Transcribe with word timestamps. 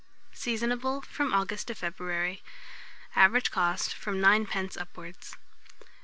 Seasonable 0.33 1.01
from 1.05 1.31
August 1.31 1.67
to 1.67 1.75
February. 1.75 2.41
Average 3.15 3.51
cost, 3.51 3.93
from 3.93 4.15
9d. 4.17 4.75
upwards. 4.81 5.35